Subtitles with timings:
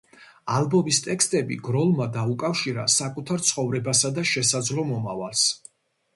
[0.59, 5.47] ალბომის ტექსტები გროლმა დაუკავშირა საკუთარ ცხოვრებასა და შესაძლო მომავალს.